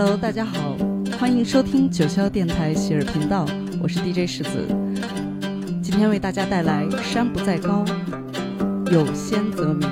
[0.00, 0.76] Hello，大家好，
[1.18, 3.44] 欢迎收听九霄电台喜儿频道，
[3.82, 4.64] 我是 DJ 石子。
[5.82, 7.84] 今天为大家带来《山不在高，
[8.92, 9.88] 有仙则名》。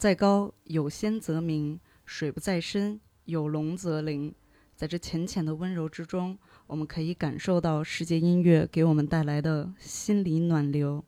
[0.00, 4.34] 在高，有仙则名；水不在深，有龙则灵。”
[4.74, 11.04] 在这浅浅的温柔之中，我们可以感受到世界音乐给我们带来的心理暖流。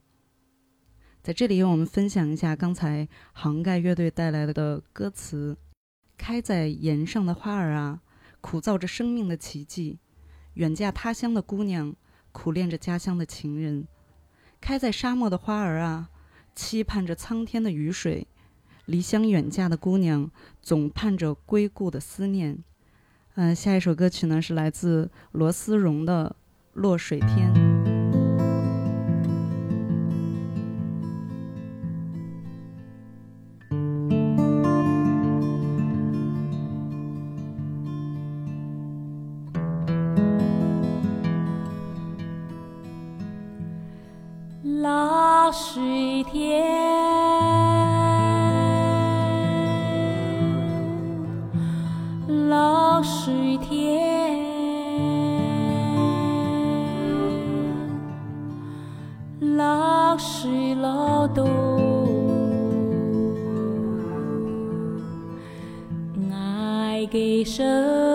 [1.22, 5.56] 在这里，我们分享一下刚才杭盖乐队带来的歌词
[6.18, 8.02] ：“开在岩上的花儿啊，
[8.42, 9.96] 苦造着生命的奇迹；
[10.52, 11.96] 远嫁他乡的姑娘，
[12.30, 13.88] 苦恋着家乡的情人。
[14.60, 16.10] 开在沙漠的花儿啊，
[16.54, 18.26] 期盼着苍天的雨水；
[18.92, 20.30] 离乡远嫁的姑娘，
[20.60, 22.58] 总盼着归故的思念。”
[23.36, 26.36] 嗯、下一首歌曲呢是来自罗思荣的
[26.78, 27.50] 《落水天》。
[44.82, 46.81] 落水天，
[60.42, 61.44] 落水落到
[66.32, 68.11] 爱的身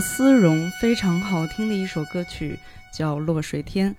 [0.00, 2.58] 罗思荣非常好听的一首歌曲
[2.90, 3.94] 叫《落水天》，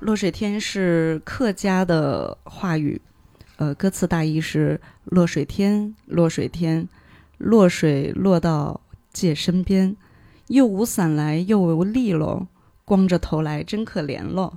[0.00, 2.98] 落水天是客家的话语，
[3.56, 6.88] 呃，歌词大意是：落水天，落水天，
[7.36, 8.80] 落水落到
[9.12, 9.94] 姐身边，
[10.46, 12.46] 又无伞来又无力喽，
[12.86, 14.54] 光着头来真可怜喽。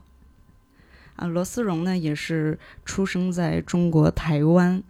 [1.17, 4.81] 啊，罗思荣呢也是出生在中国台湾，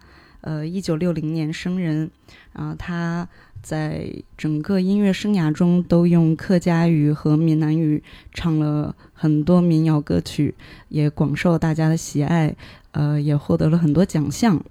[0.42, 2.12] 呃，一九六零年生人，
[2.52, 3.28] 啊，他
[3.66, 4.08] 在
[4.38, 8.00] 整个音乐生涯中都用客家语和闽南语
[8.32, 10.54] 唱了很多民谣歌曲，
[10.88, 12.54] 也广受大家的喜爱，
[12.92, 14.62] 呃，也获得了很多奖项。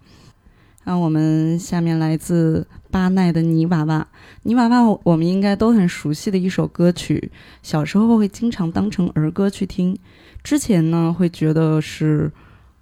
[0.86, 4.00] 那我们下面来自巴奈的《泥娃娃》，
[4.44, 7.30] 《泥娃娃》我们应该都很熟悉的一首歌曲，
[7.62, 10.00] 小时候会经常当成儿歌去听。
[10.42, 12.32] 之前呢，会觉得是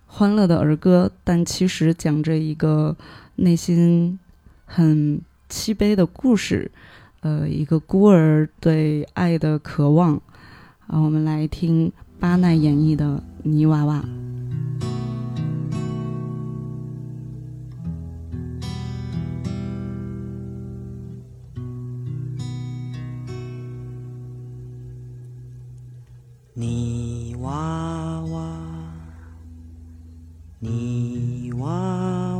[0.06, 2.96] 欢乐的儿歌，但其实讲着一个
[3.38, 4.20] 内心
[4.66, 5.20] 很
[5.56, 6.72] 七杯的故事，
[7.22, 10.20] 呃，一个孤儿对爱的渴望。
[10.88, 14.00] 啊，我们来听巴奈演绎的《泥娃娃》。
[26.56, 28.58] 泥娃娃，
[30.60, 32.33] 泥娃娃，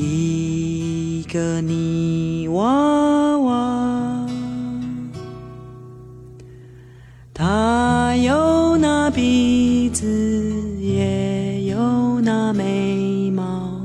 [0.00, 4.26] 一个泥娃娃，
[7.34, 10.06] 它有那鼻子，
[10.78, 13.80] 也有那眉毛，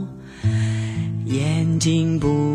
[1.26, 2.53] 眼睛不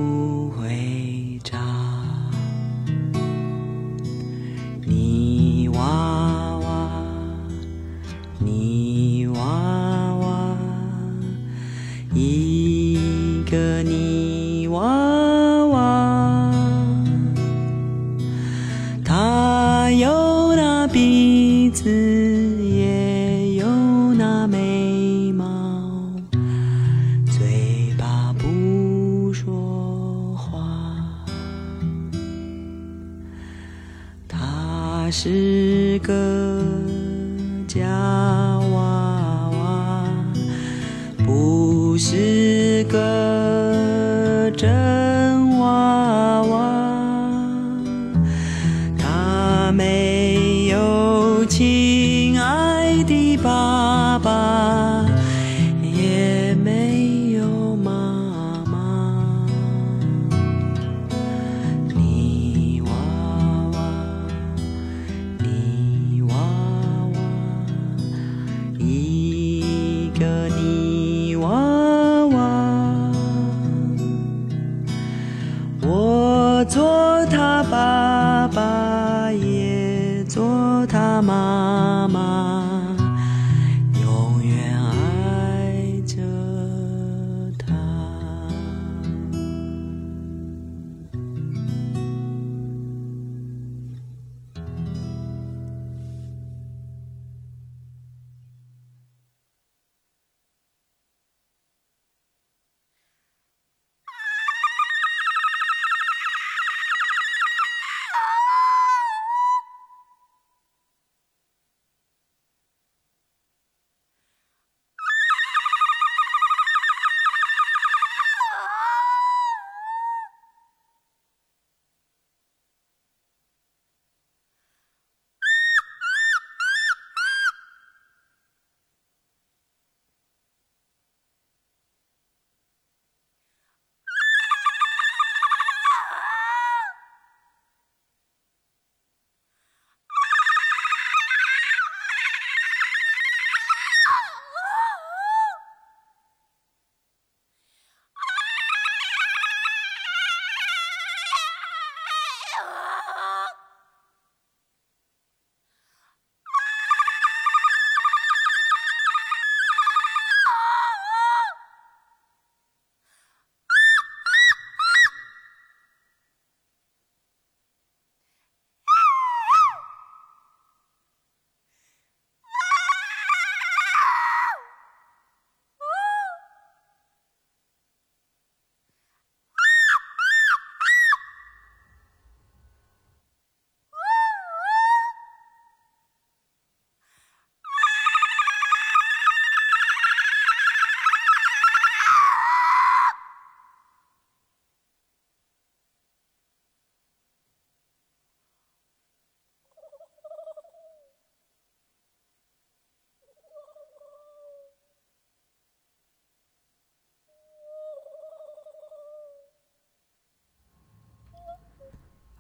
[19.93, 21.89] 有那鼻子，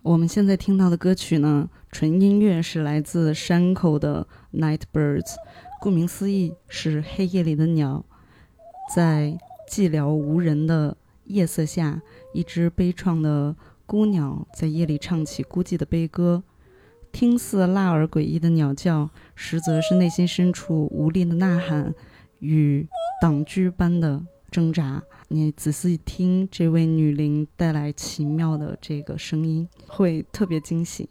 [0.08, 4.26] 我们现在听到的歌曲呢，纯音乐是来自山口的
[4.58, 5.20] 《Night Birds》，
[5.82, 8.02] 顾名思义是黑夜里的鸟，
[8.94, 9.38] 在
[9.70, 12.00] 寂寥无人的夜色下，
[12.32, 16.42] 一只悲怆的孤鸟在夜里唱起孤寂的悲歌，
[17.12, 21.94] 听似辣而诡异的鸟叫，实则是内心深处无力的呐喊
[22.38, 22.88] 与
[23.20, 25.02] 党居般的挣扎。
[25.28, 31.08] 你仔细听这位女灵带来奇妙的这个声音，会特别惊喜。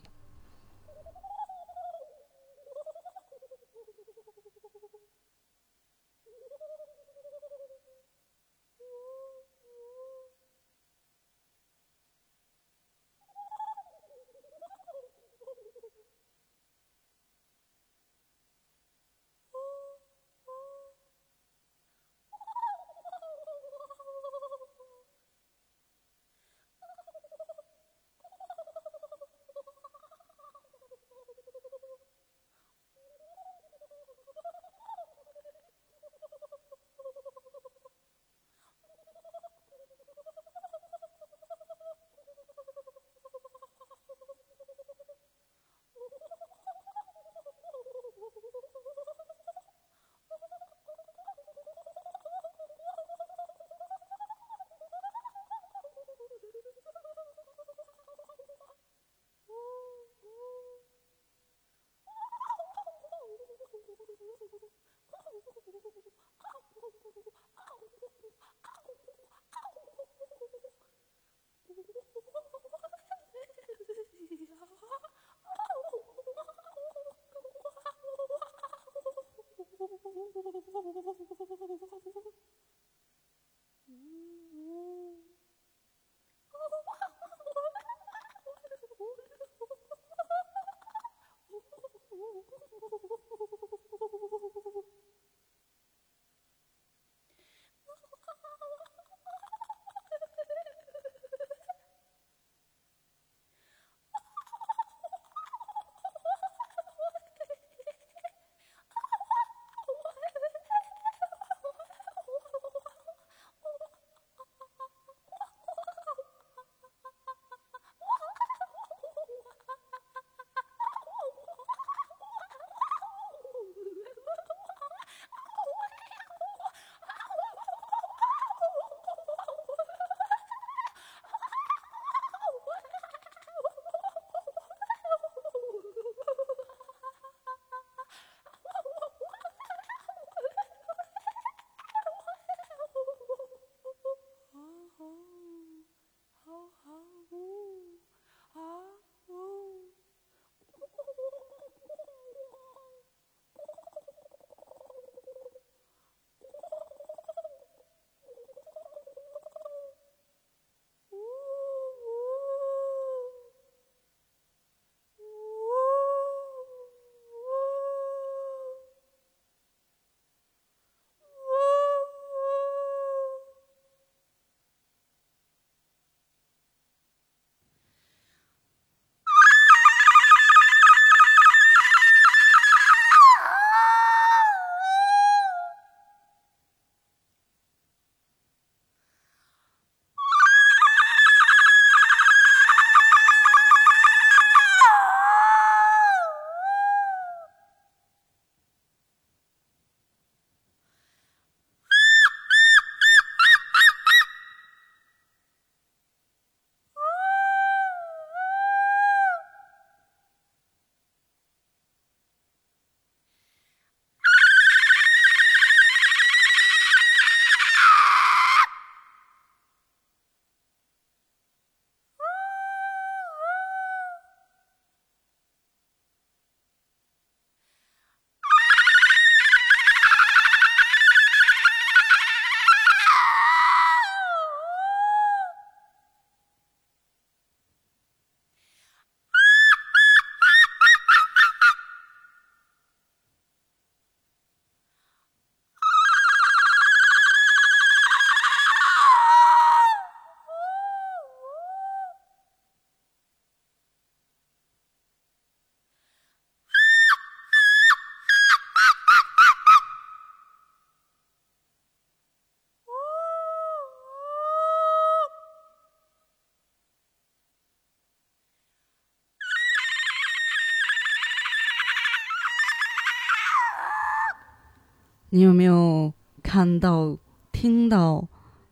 [275.29, 277.18] 你有没有看到、
[277.51, 278.29] 听到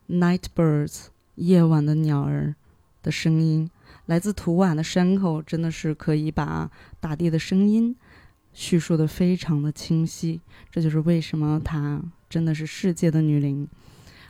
[0.08, 2.54] night birds 夜晚的鸟儿
[3.02, 3.70] 的声音？
[4.06, 7.94] 来自土瓦的山口，真的是可以把大地的声音
[8.54, 10.40] 叙述的非常的清晰。
[10.70, 13.68] 这就是为什么她真的是世界的女灵。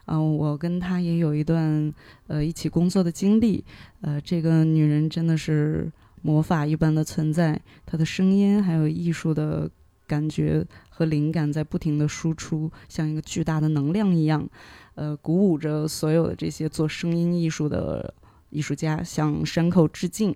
[0.06, 1.94] 嗯、我跟她也有一段
[2.26, 3.64] 呃一起工作的经历。
[4.00, 9.70] 呃，这个女人真的是魔法一般的存在，她的声音还有艺术的
[10.06, 14.48] 感觉和灵感在不停的输出，像一个巨大的能量一样，
[14.94, 18.14] 呃，鼓舞着所有的这些做声音艺术的
[18.50, 20.34] 艺术家向山口致敬。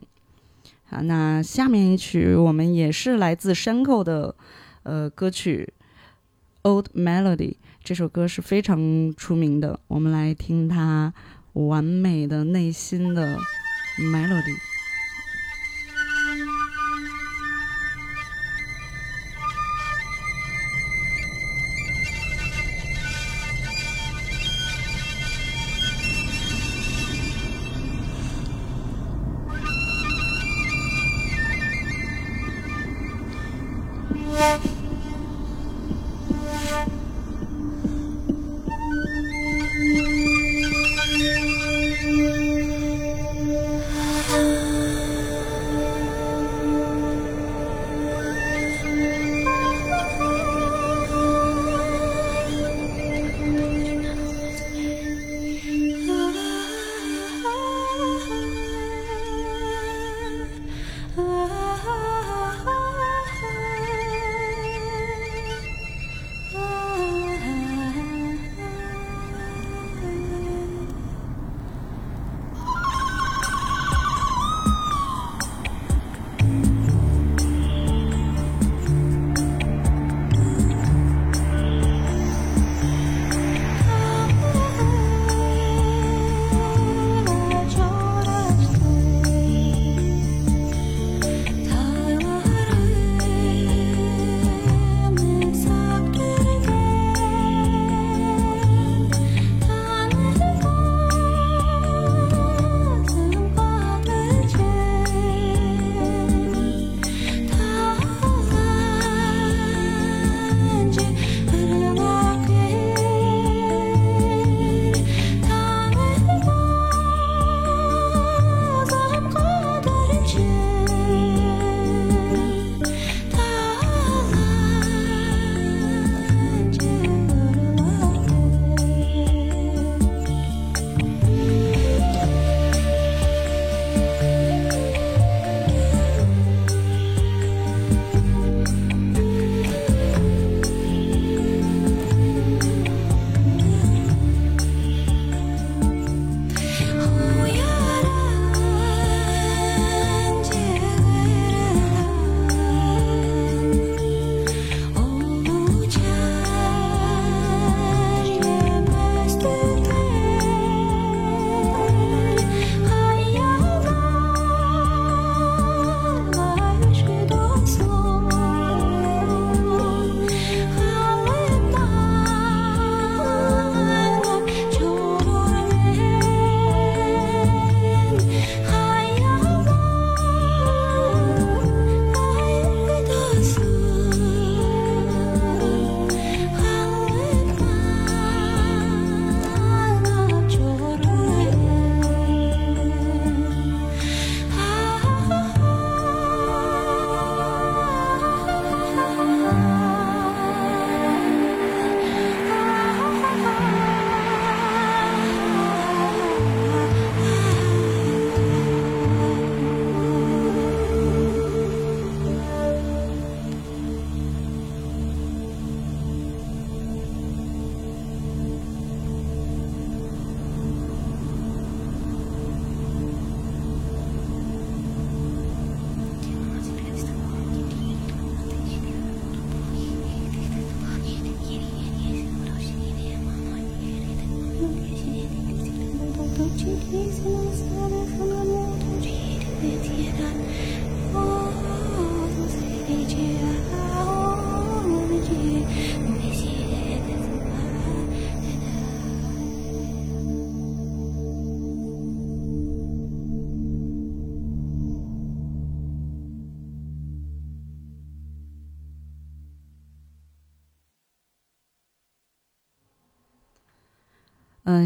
[0.90, 4.34] 啊，那下面一曲我们也是来自山口的
[4.82, 5.72] 呃歌曲
[6.68, 7.36] 《Old Melody》，
[7.84, 11.14] 这首歌是非常出名的，我们来听它
[11.52, 13.38] 完美的内心的
[14.12, 14.69] melody。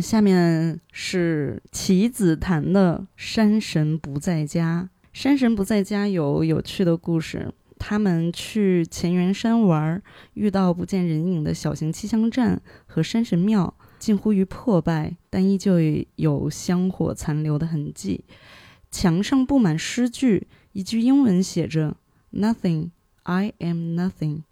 [0.01, 4.89] 下面是棋子潭的《山神不在家》。
[5.13, 7.53] 山神不在家有有趣的故事。
[7.79, 10.03] 他们去乾元山玩，
[10.33, 15.77] 遇到不见人影的小型气象站和山神庙，近乎于破败，但依旧
[16.17, 18.25] 有香火残留的痕迹。
[18.91, 21.97] 墙上布满诗句，一句英文写着
[22.33, 22.91] “Nothing,
[23.25, 24.45] I am nothing,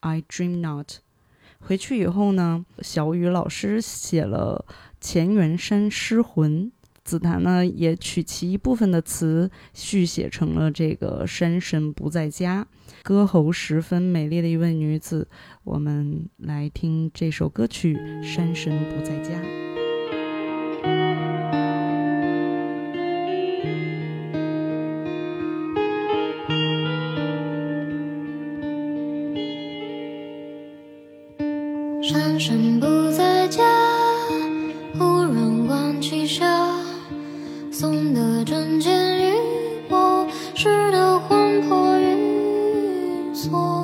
[0.00, 0.96] I dream not”。
[1.64, 4.64] 回去以后呢，小雨老师写了
[5.00, 6.66] 《乾元山诗魂》，
[7.04, 12.66] 紫檀呢也取其一部分的词续写成了这个“山神不在家”，
[13.02, 15.28] 歌喉十分美丽的一位女子。
[15.64, 19.40] 我们来听这首歌曲《山神不在家》。
[43.50, 43.81] 运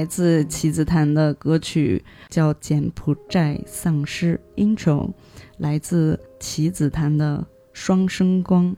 [0.00, 5.12] 来自棋子潭的歌曲，叫《柬埔寨丧尸》intro，
[5.58, 8.72] 来自棋子潭的《双生光》。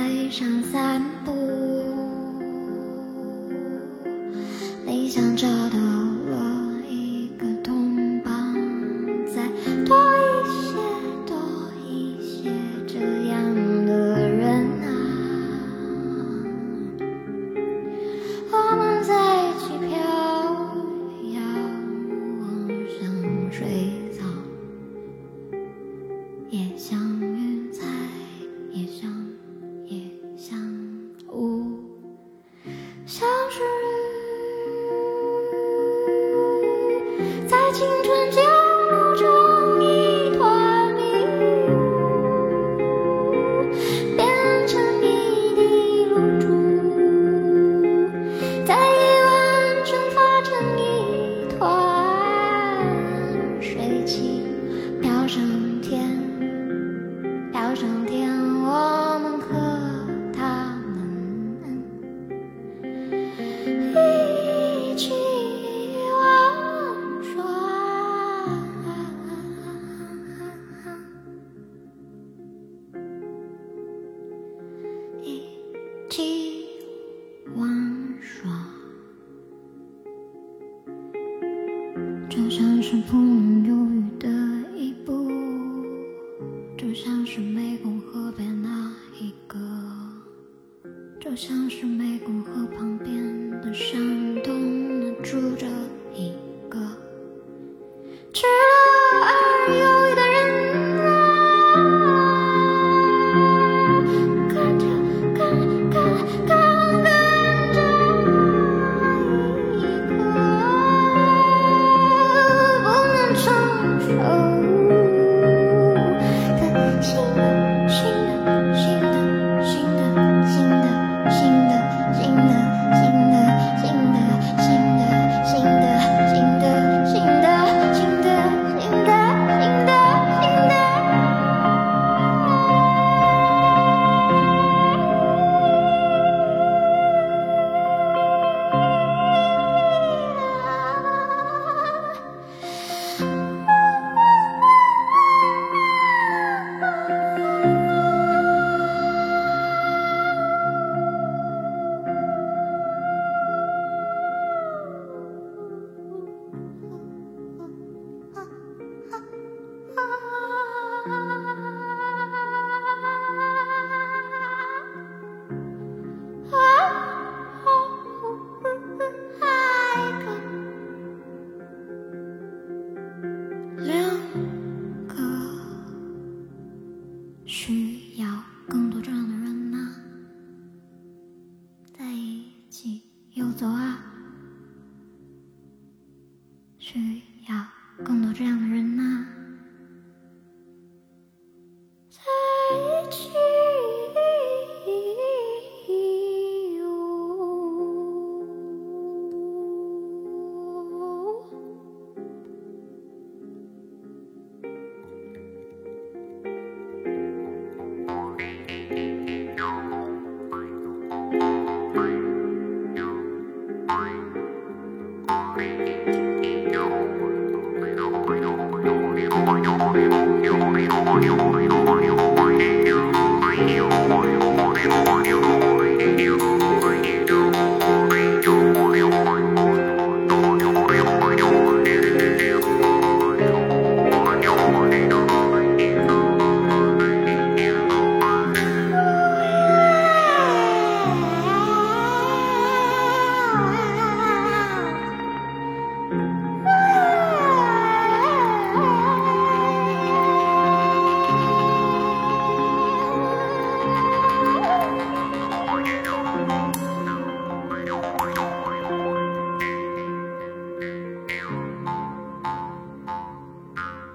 [0.00, 1.69] 台上散步。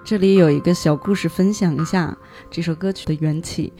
[0.06, 2.16] 这里有一个小故事分享一下
[2.48, 3.72] 这首歌曲的缘起。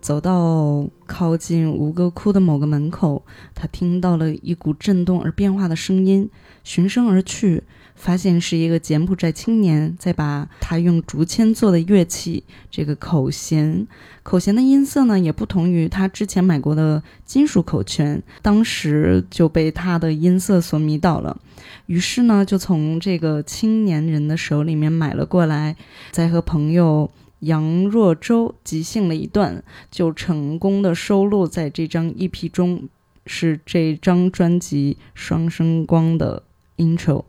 [0.00, 3.19] 走到靠近吴哥窟的某个门口，
[3.54, 6.28] 他听到了一股震动而变化的声音，
[6.64, 7.62] 循声而去，
[7.94, 13.86] 发现是一个柬埔寨青年在把他用竹签做的乐器这个口弦，
[14.22, 21.40] 口弦的音色呢也不同于他之前买过的金属口弦，当时就被他的音色所迷倒了。
[21.86, 25.76] 于是呢，就从这个青年人的手里面买了过来，
[26.10, 27.10] 再和朋友
[27.40, 32.88] 杨若舟即兴了一段，就成功的收录在这张 EP 中，
[33.26, 36.42] 是这张专辑《双生光》的
[36.76, 37.24] intro。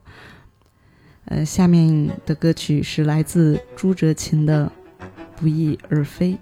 [1.26, 4.72] 呃，下面的歌曲是来自朱哲琴的
[5.40, 6.34] 《不翼而飞》。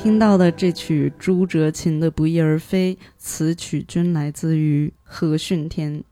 [0.00, 6.04] 听到的这曲朱哲琴的《不翼而飞》，此曲均来自于何训天。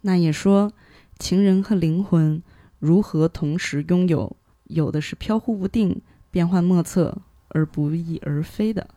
[0.00, 0.72] 那也说，
[1.16, 2.42] 情人和灵魂
[2.80, 4.36] 如何同时拥有？
[4.64, 6.02] 有的是飘忽不定、
[6.32, 7.18] 变幻莫测
[7.50, 8.88] 而不翼而飞的。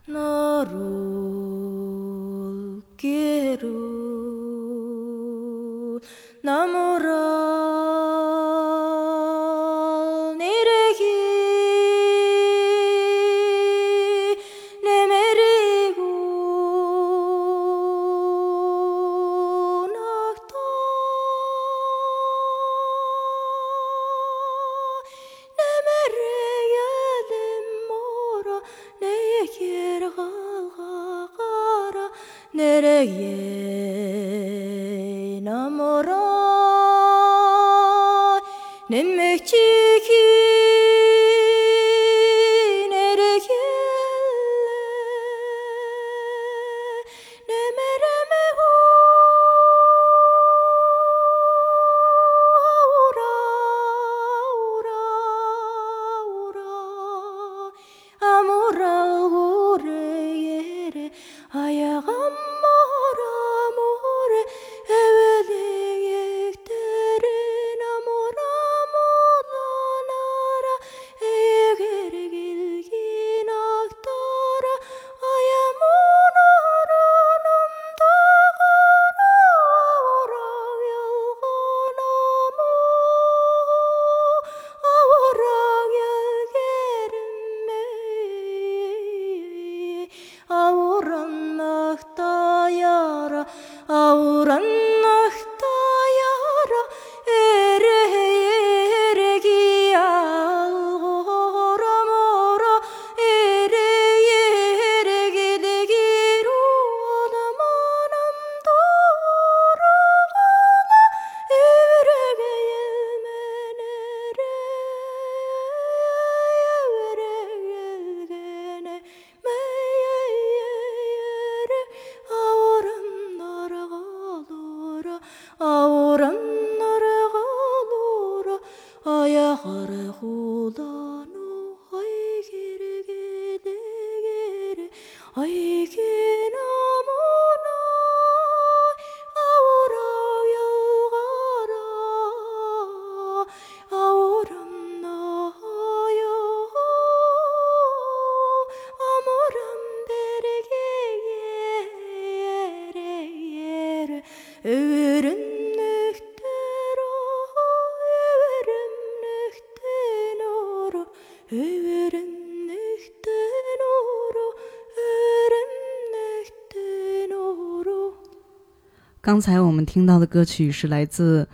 [169.34, 171.48] 刚才我们听到的歌曲是来自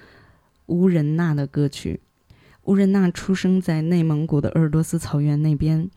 [0.67, 1.99] 乌仁娜的歌曲。
[2.65, 5.89] 乌仁娜出生在内蒙古的鄂尔多斯草原那边，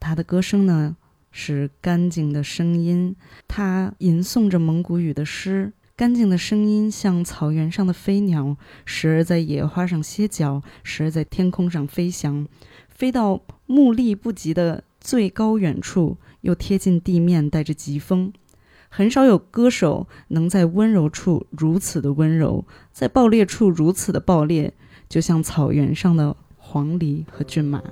[0.00, 0.96] 她的歌声呢
[1.30, 3.14] 是干净的声音，
[3.46, 5.70] 她吟诵着蒙古语的诗。
[5.94, 8.56] 干净的声音像草原上的飞鸟，
[8.86, 12.48] 时而在野花上歇脚，时而在天空上飞翔，
[12.88, 18.32] 飞到目力不及的最高远处，又贴近地面，带着疾风。
[18.88, 24.72] 很少有歌手能在温柔处如此的温柔，在爆裂处如此的爆裂，
[25.08, 27.82] 就像草原上的黄鹂和骏马。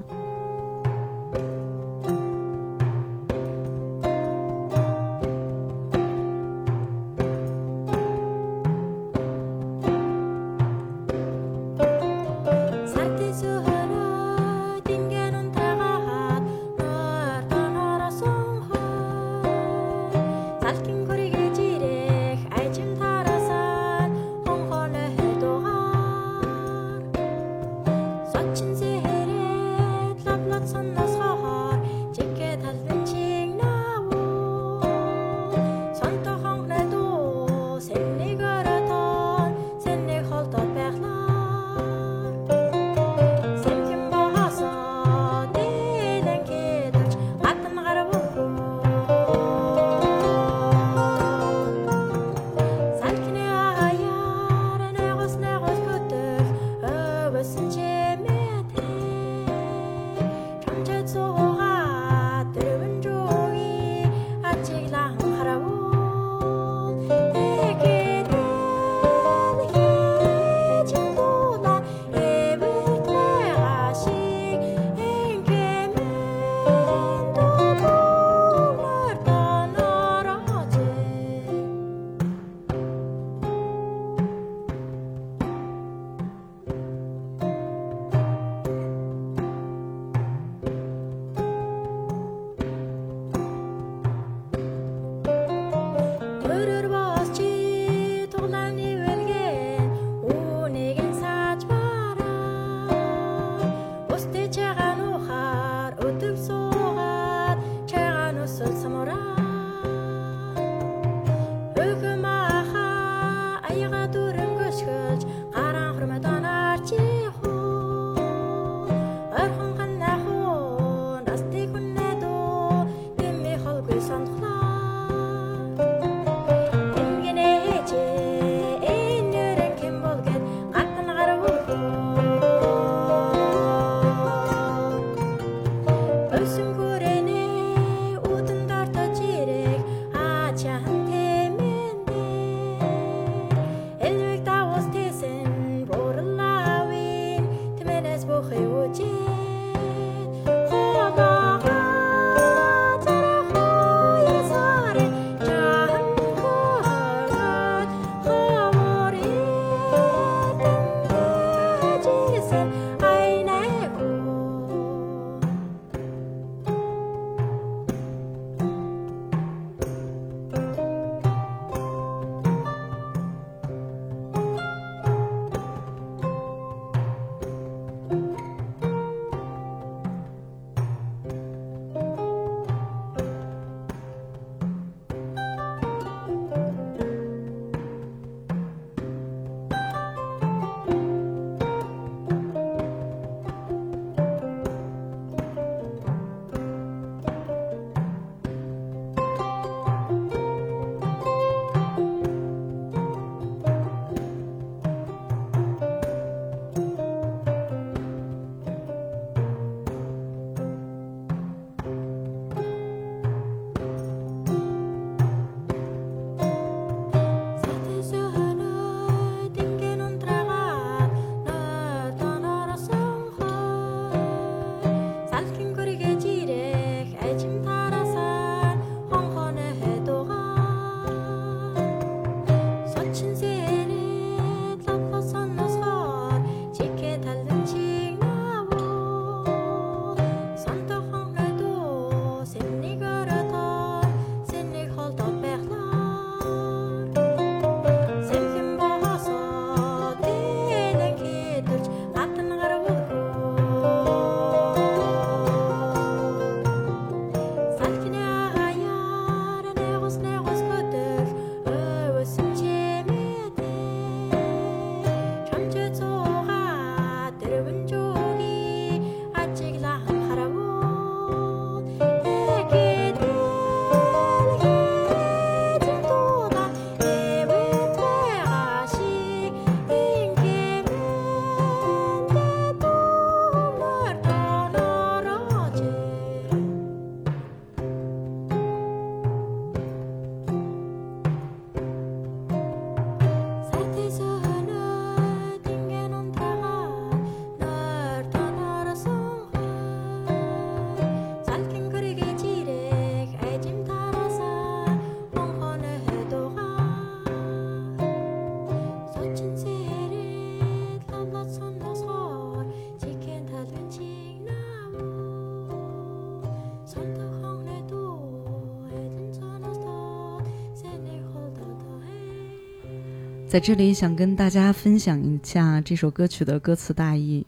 [323.49, 327.47] 在这里想跟大家分享一下这首歌曲的歌词大意。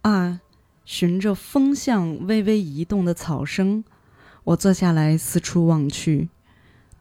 [0.00, 0.40] 啊，
[0.84, 3.84] 循着风向微微移动的草声，
[4.42, 6.30] 我坐下来四处望去，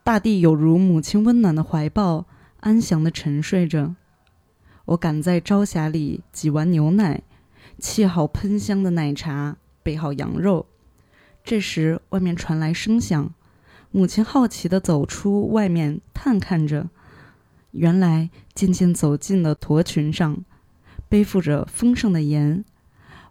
[0.03, 2.27] 大地有如母亲温暖的怀抱，
[2.59, 3.95] 安详的沉睡着。
[4.86, 7.23] 我赶在朝霞里挤完牛奶，
[7.79, 10.67] 沏好喷香的奶茶，备好羊肉。
[11.43, 13.34] 这时，外面传来声响，
[13.89, 16.88] 母亲好奇地走出外面，探看着。
[17.72, 20.43] 原来渐渐走进了驼群上，
[21.09, 22.63] 背负着丰盛的盐。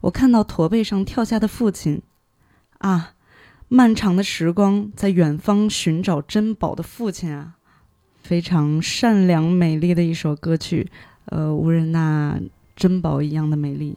[0.02, 2.02] 我看到驼背上跳下的父亲，
[2.78, 3.14] 啊，
[3.68, 7.56] 漫长的时光在远方寻找珍宝的父亲啊，
[8.22, 10.90] 非常善良美丽的一首歌曲，
[11.26, 12.40] 呃，无人那
[12.74, 13.96] 珍宝一样的美丽。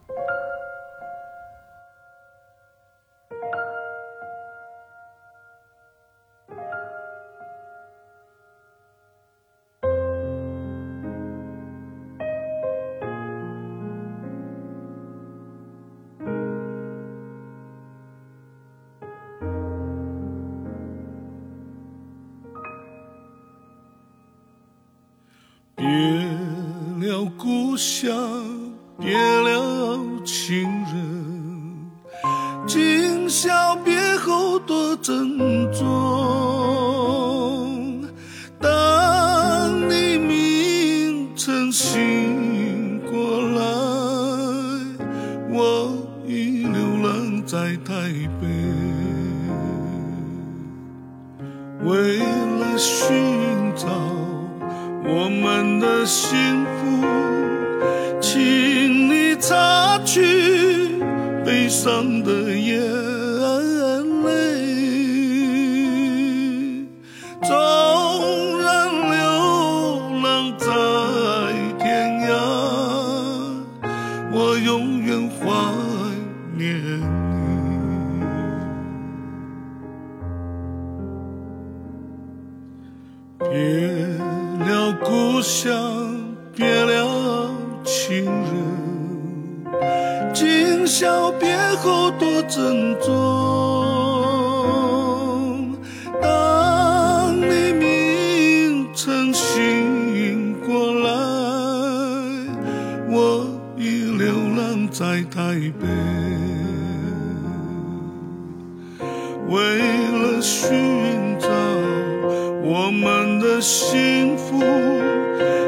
[112.66, 114.64] 我们的幸福，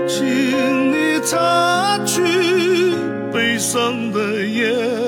[0.08, 2.22] 请你擦去
[3.34, 5.05] 悲伤的眼。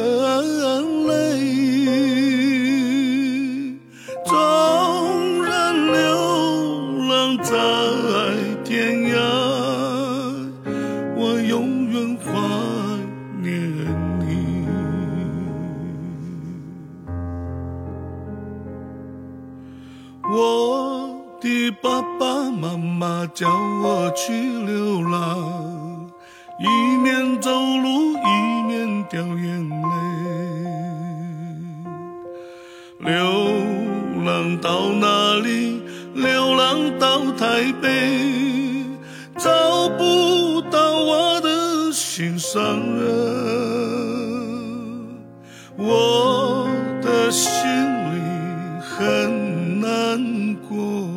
[37.38, 38.84] 台北，
[39.38, 42.60] 找不到我的心上
[42.98, 43.06] 人。
[45.78, 46.68] 我
[47.04, 48.20] 的心里
[48.82, 51.08] 很难过，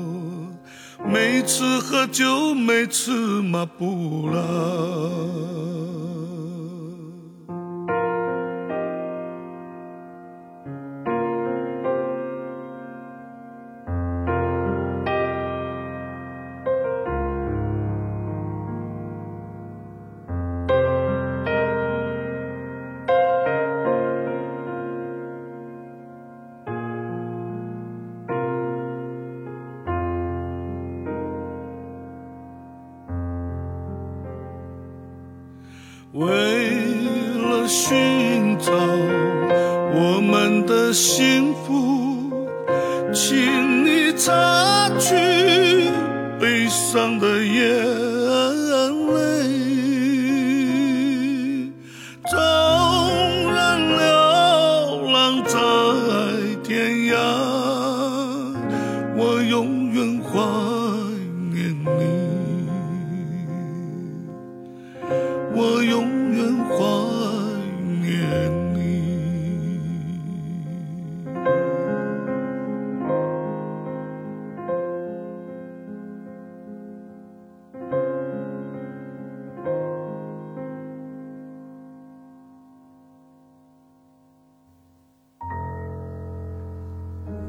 [1.08, 5.69] 每次喝酒，每次马布了。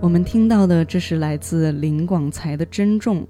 [0.01, 3.21] 我们听到的这是来自林广才的《珍重》。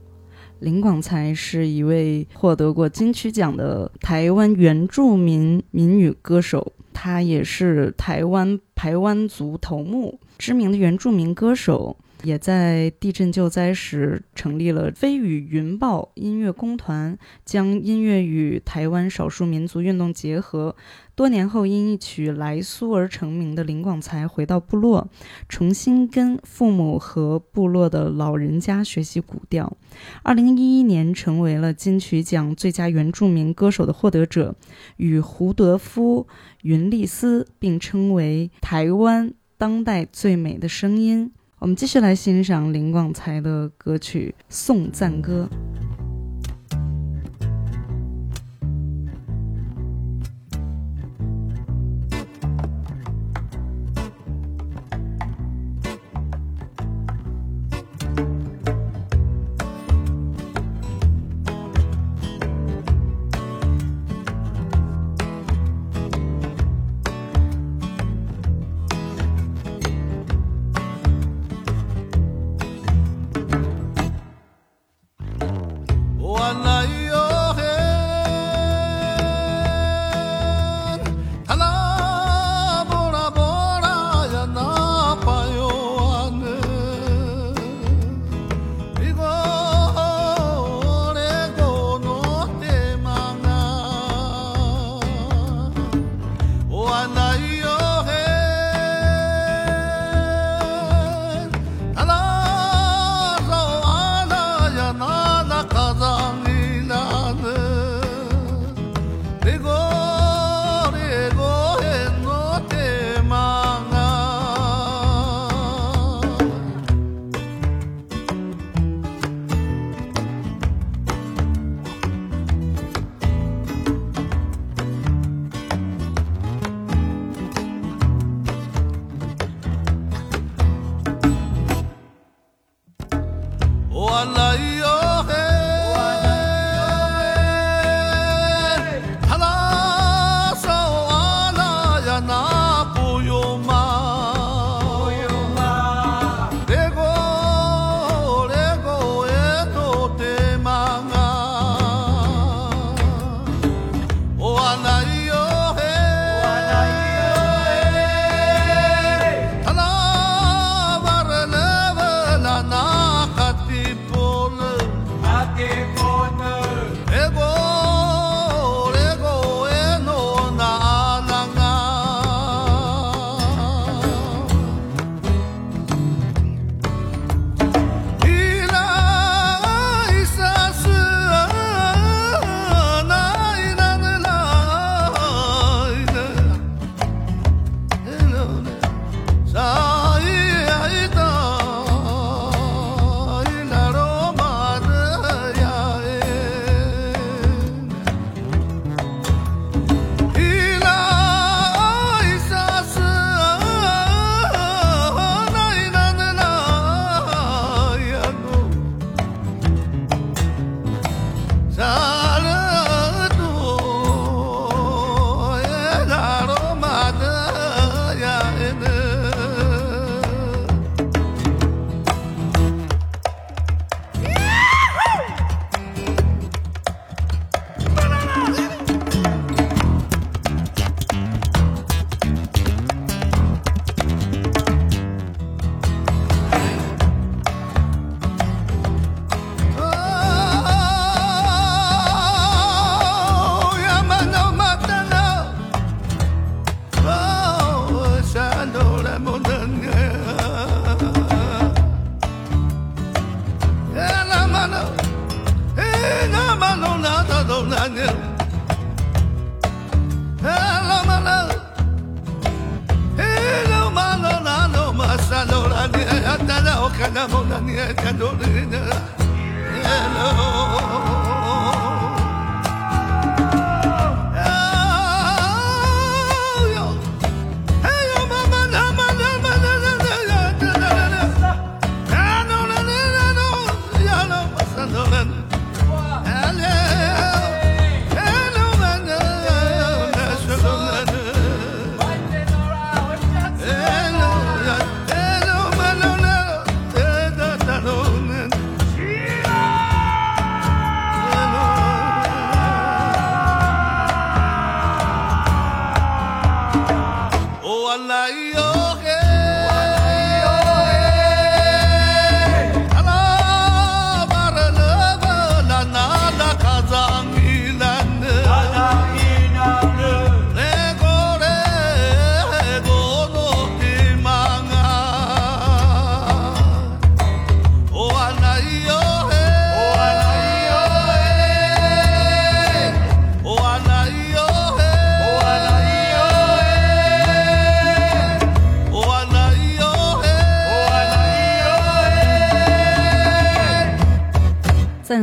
[0.59, 11.97] 林广才是一位获得过金曲奖的台湾原住民民语歌手，他也是台湾排湾族头目，知名的原住民歌手。
[12.23, 20.75] 也在地震救灾时成立了飞羽云豹音乐工团，将音乐与台湾少数民族运动结合。
[21.15, 25.09] 多年后，因一曲《来苏》而成名的林广才回到部落，
[25.49, 29.77] 重新跟父母和部落的老人家学习古调。
[30.23, 34.55] 二零一一年，成为了金曲奖最佳原住民歌手的获得者，
[34.97, 36.27] 与胡德夫、
[36.63, 41.31] 云丽丝并称为台湾当代最美的声音。
[41.61, 45.47] 我们继续来欣赏林广才的歌曲《送赞歌》。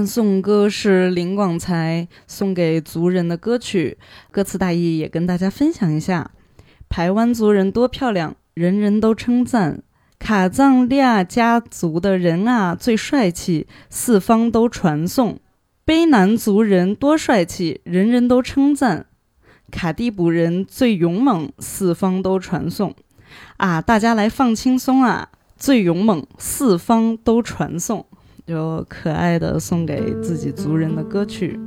[0.09, 3.99] 颂歌是林广才送给族人的歌曲，
[4.31, 6.31] 歌词大意也跟大家分享一下。
[6.89, 9.83] 排湾族人多漂亮，人人都称赞。
[10.19, 15.39] 卡藏利亚家族的人啊最帅气，四方都传颂。
[15.87, 19.07] 卑南族人多帅气，人人都称赞。
[19.71, 22.97] 卡地卜人最勇猛，四方都传颂。
[23.59, 25.29] 啊，大家来放轻松啊！
[25.57, 28.07] 最勇猛，四方都传颂。
[28.49, 31.61] 就可爱的送给自己族人的歌曲。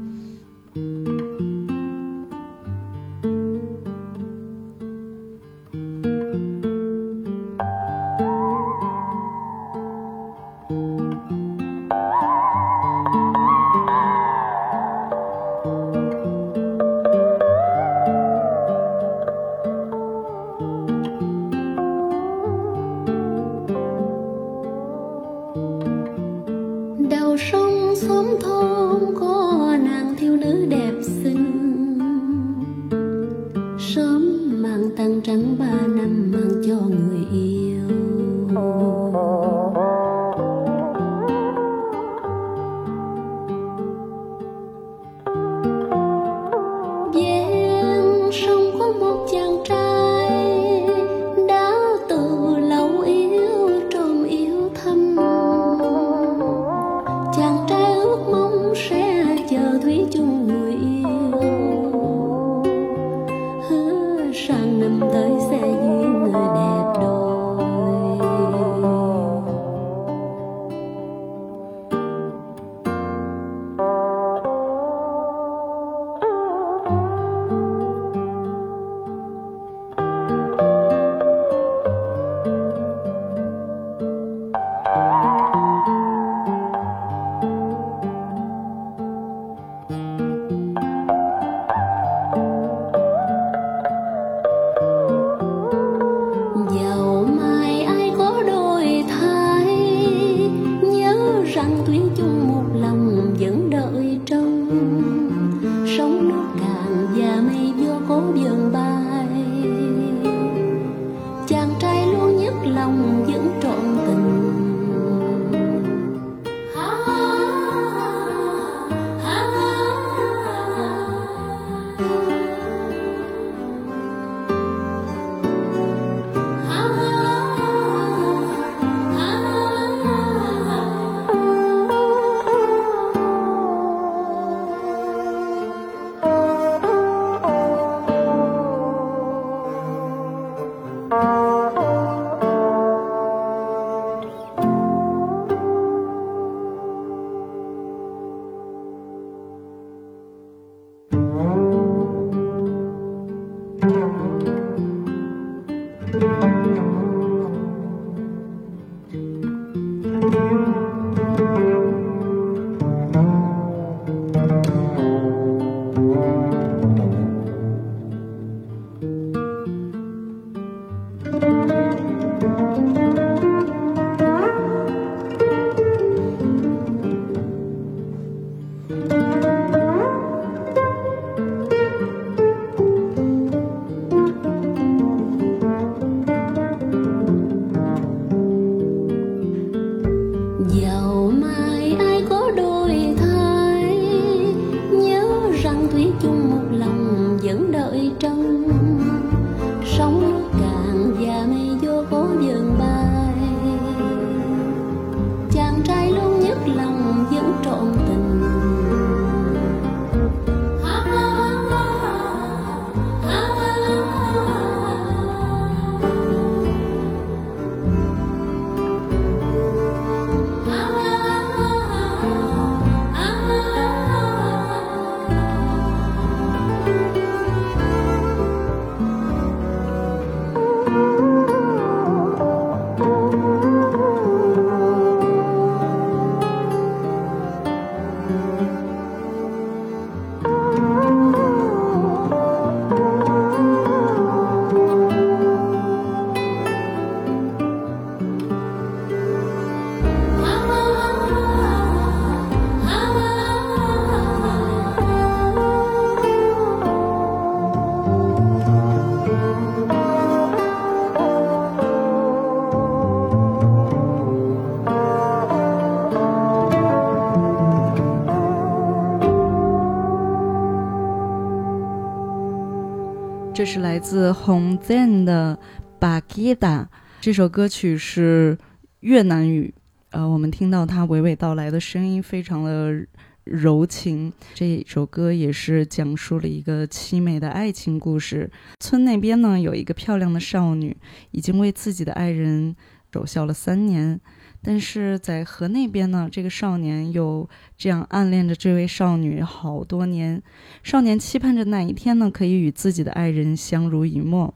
[273.73, 275.57] 是来自红 Zen 的
[275.97, 276.83] 《巴吉达》
[277.21, 278.57] 这首歌曲是
[278.99, 279.73] 越南语，
[280.09, 283.07] 呃，我们听到它娓娓道来的声音非常的
[283.45, 284.33] 柔情。
[284.53, 288.51] 这首歌也是讲述了一个凄美的爱情故事。
[288.81, 290.97] 村那边呢有一个漂亮的少女，
[291.31, 292.75] 已经为自己的爱人
[293.13, 294.19] 守孝了三年。
[294.63, 300.41] 但是在河那边呢，这个少年又这样暗恋着这位少女好多年。
[300.83, 304.53] 少年期盼着哪一天呢，可以与自己的爱人相濡以沫，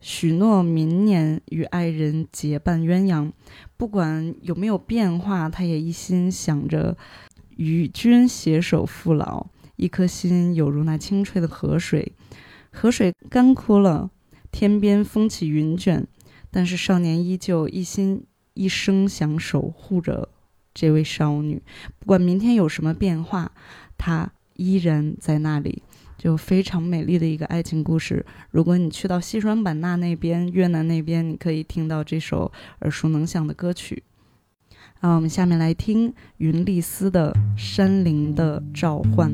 [0.00, 3.32] 许诺明年与爱人结伴鸳鸯。
[3.76, 6.96] 不管有没有变化，他也一心想着
[7.56, 12.12] 与君携手父老，一颗心有如那清脆的河水。
[12.70, 14.10] 河水干枯了，
[14.52, 16.06] 天边风起云卷，
[16.52, 18.22] 但是少年依旧一心
[18.54, 20.28] 一生想守护着
[20.72, 21.62] 这位少女，
[21.98, 23.52] 不管明天有什么变化，
[23.98, 25.82] 他依然在那里。
[26.18, 28.26] 就非常美丽的一个爱情故事。
[28.50, 34.02] 如果你去到西双版纳那边、越南那边，你可以听到这首耳熟能详的歌曲。
[35.00, 39.32] 啊，我们下面来听云丽丝的《山林的召唤》。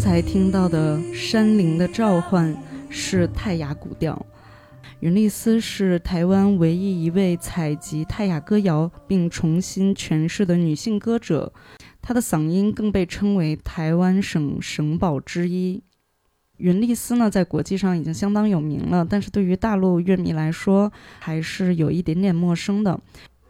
[0.00, 2.54] 刚才听到的《山林的召唤》
[2.88, 4.24] 是泰雅古调。
[5.00, 11.52] 云丽丝是台湾唯一一位采集泰雅歌谣并重新诠释的女性歌者，
[12.00, 15.82] 她的嗓音更被称为台湾省省宝之一。
[16.56, 22.98] 云丽丝呢，在国际上已经相当有名了，但是对于大陆乐迷来说，还是有一点点陌生的。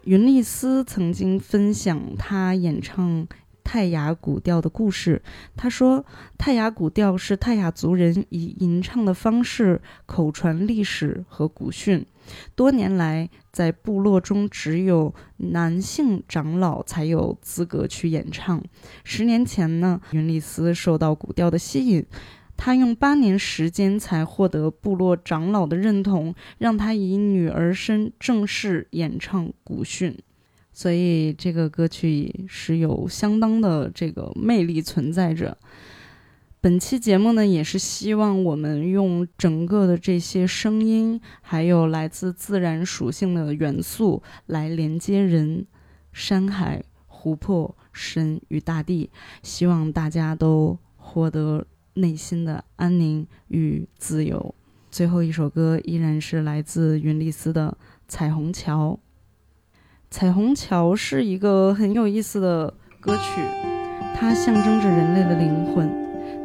[0.03, 3.29] 云丽丝曾经分享她演唱
[3.63, 5.23] 泰雅古调的故事。
[5.57, 6.05] 他说，
[6.39, 12.05] 泰雅古调是泰雅族人以吟唱的方式口传历史和古训。
[12.55, 18.63] 多年来，在部落中只有男性长老才有资格去演唱。
[19.03, 22.07] 十年前呢，云丽丝受到古调的吸引，
[22.57, 30.17] 她用八年时间才获得部落长老的认同，让她以女儿身正式演唱古训。
[30.73, 35.59] 所以这个歌曲是有相当的这个魅力存在着。
[36.63, 45.67] 本期节目呢，也是希望我们用整个的这些声音，还有来自自然属性的元素，来连接人、
[46.13, 49.09] 山海、湖泊、神与大地。
[49.43, 54.55] 希望大家都获得内心的安宁与自由。
[54.91, 57.77] 最后一首歌依然是来自云丽丝的
[58.07, 59.01] 《彩虹桥》。
[60.11, 63.41] 彩虹桥是一个很有意思的歌曲，
[64.13, 65.89] 它象征着人类的灵魂。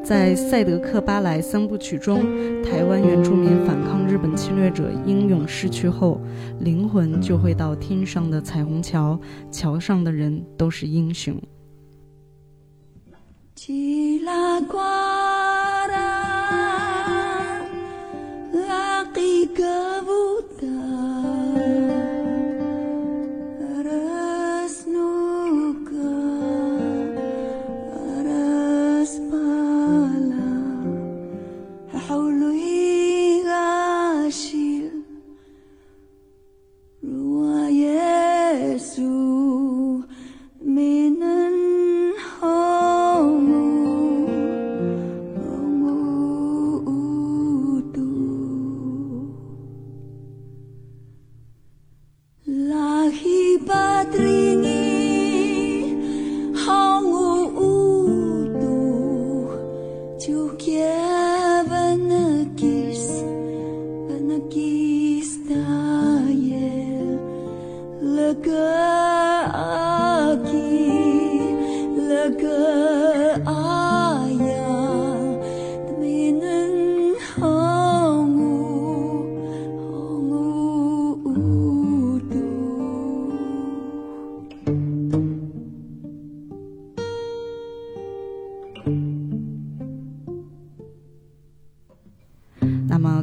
[0.04, 2.22] 在赛德克巴莱三部曲中，
[2.62, 6.22] 台湾原住民反抗日本侵略者英勇逝去后，
[6.60, 9.20] 灵魂就会到天上的彩虹桥，
[9.50, 11.36] 桥上的人都是英雄。
[13.56, 15.24] Chilaguara,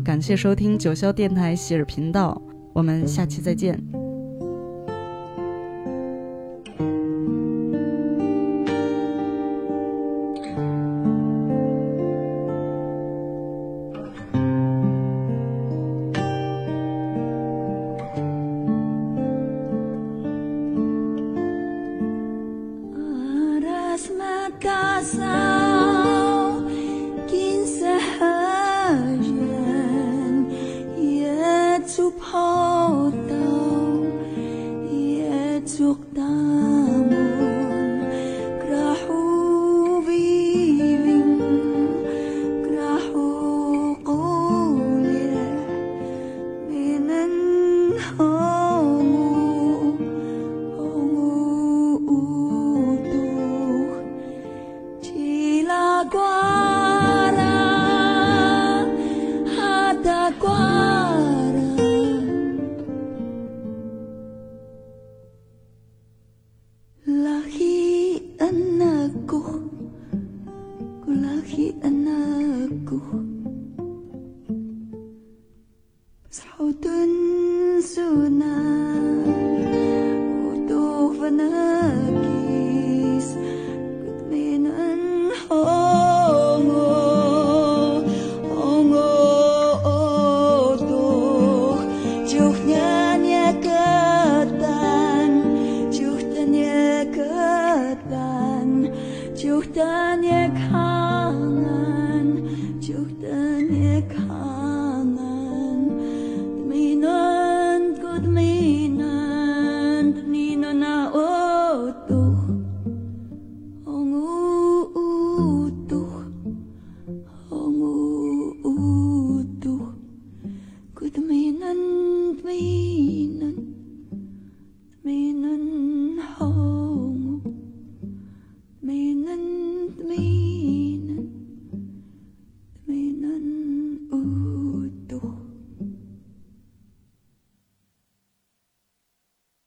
[0.05, 2.41] 感谢收听九霄电台喜尔频道，
[2.73, 4.02] 我们下期再见。